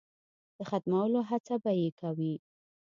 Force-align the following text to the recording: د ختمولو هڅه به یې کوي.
د 0.57 0.59
ختمولو 0.69 1.19
هڅه 1.29 1.55
به 1.63 1.71
یې 1.81 1.89
کوي. 1.99 2.33